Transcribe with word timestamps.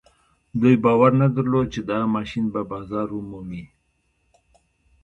دوی 0.59 0.75
باور 0.83 1.11
نه 1.21 1.27
درلود 1.35 1.67
چې 1.73 1.81
دا 1.89 1.99
ماشين 2.15 2.45
به 2.53 2.61
بازار 2.71 3.07
ومومي. 3.13 3.63